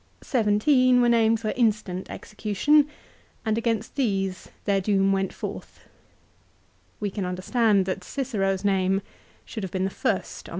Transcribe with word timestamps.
Seventeen 0.23 0.99
were 0.99 1.09
named 1.09 1.39
for 1.39 1.49
instant 1.51 2.09
execution, 2.09 2.89
and 3.45 3.55
against 3.55 3.93
these 3.93 4.49
their 4.65 4.81
doom 4.81 5.11
went 5.11 5.31
forth. 5.31 5.81
We 6.99 7.11
can 7.11 7.23
understand 7.23 7.85
that 7.85 8.03
Cicero's 8.03 8.65
name 8.65 9.03
should 9.45 9.61
have 9.61 9.71
been 9.71 9.83
the 9.83 9.91
first 9.91 10.05
on 10.05 10.09
the 10.09 10.19
list. 10.23 10.47
1 10.47 10.47
Veil. 10.47 10.49